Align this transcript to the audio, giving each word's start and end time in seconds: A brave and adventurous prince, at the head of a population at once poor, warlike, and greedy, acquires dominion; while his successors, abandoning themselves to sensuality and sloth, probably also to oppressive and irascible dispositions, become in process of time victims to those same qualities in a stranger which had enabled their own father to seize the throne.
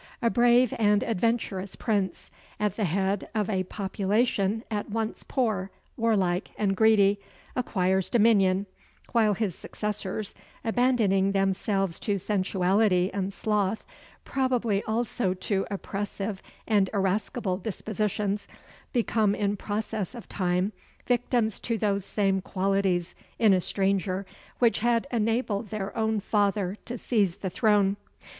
A 0.19 0.31
brave 0.31 0.73
and 0.79 1.03
adventurous 1.03 1.75
prince, 1.75 2.31
at 2.59 2.75
the 2.75 2.85
head 2.85 3.29
of 3.35 3.51
a 3.51 3.65
population 3.65 4.63
at 4.71 4.89
once 4.89 5.21
poor, 5.23 5.69
warlike, 5.95 6.49
and 6.57 6.75
greedy, 6.75 7.19
acquires 7.55 8.09
dominion; 8.09 8.65
while 9.11 9.35
his 9.35 9.53
successors, 9.53 10.33
abandoning 10.65 11.33
themselves 11.33 11.99
to 11.99 12.17
sensuality 12.17 13.11
and 13.13 13.31
sloth, 13.31 13.85
probably 14.25 14.81
also 14.85 15.35
to 15.35 15.67
oppressive 15.69 16.41
and 16.65 16.89
irascible 16.95 17.57
dispositions, 17.57 18.47
become 18.93 19.35
in 19.35 19.55
process 19.55 20.15
of 20.15 20.27
time 20.27 20.73
victims 21.05 21.59
to 21.59 21.77
those 21.77 22.03
same 22.03 22.41
qualities 22.41 23.13
in 23.37 23.53
a 23.53 23.61
stranger 23.61 24.25
which 24.57 24.79
had 24.79 25.05
enabled 25.11 25.69
their 25.69 25.95
own 25.95 26.19
father 26.19 26.75
to 26.85 26.97
seize 26.97 27.37
the 27.37 27.51
throne. 27.51 27.97